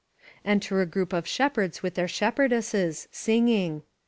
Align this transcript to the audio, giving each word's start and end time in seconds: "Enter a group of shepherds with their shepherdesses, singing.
"Enter 0.53 0.81
a 0.81 0.87
group 0.87 1.13
of 1.13 1.27
shepherds 1.27 1.83
with 1.83 1.93
their 1.93 2.07
shepherdesses, 2.07 3.07
singing. 3.11 3.83